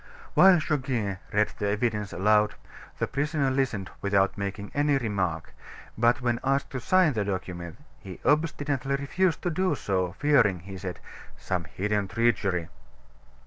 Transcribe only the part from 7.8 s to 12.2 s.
he obstinately refused to do so, fearing, he said, "some hidden